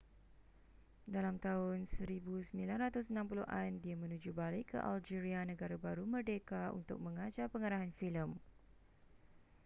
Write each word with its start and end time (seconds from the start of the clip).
dalam 1.15 1.35
tahun 1.45 1.79
1960an 1.85 3.71
dia 3.85 3.93
menuju 4.01 4.31
balik 4.41 4.65
ke 4.73 4.79
algeria 4.91 5.41
negara 5.51 5.75
baru 5.85 6.03
merdeka 6.15 6.63
untuk 6.79 6.97
mengajar 7.07 7.45
pengarahan 7.53 7.91
filem 7.99 8.29